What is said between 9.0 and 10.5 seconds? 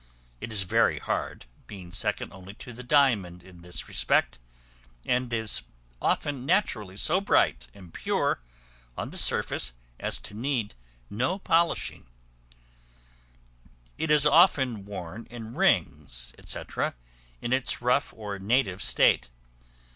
the surface as to